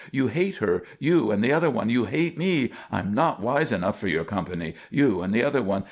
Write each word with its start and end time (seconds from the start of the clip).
You 0.11 0.29
hate 0.29 0.57
her 0.57 0.81
you 0.97 1.29
and 1.29 1.43
the 1.43 1.53
other 1.53 1.69
one! 1.69 1.91
You 1.91 2.05
hate 2.05 2.35
me! 2.35 2.71
I'm 2.91 3.13
not 3.13 3.39
wise 3.39 3.71
enough 3.71 3.99
for 3.99 4.07
your 4.07 4.23
company 4.23 4.73
you 4.89 5.21
and 5.21 5.31
the 5.31 5.43
other 5.43 5.61
one. 5.61 5.79